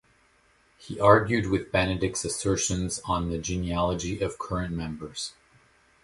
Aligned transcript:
He 0.79 0.99
argued 0.99 1.45
with 1.45 1.71
Benedict's 1.71 2.25
assertions 2.25 2.99
on 3.05 3.29
the 3.29 3.37
genealogy 3.37 4.19
of 4.19 4.39
current 4.39 4.73
members. 4.73 5.35